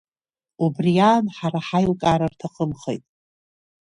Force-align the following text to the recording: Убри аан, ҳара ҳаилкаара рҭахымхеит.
Убри 0.65 0.93
аан, 1.07 1.25
ҳара 1.37 1.59
ҳаилкаара 1.67 2.27
рҭахымхеит. 2.31 3.03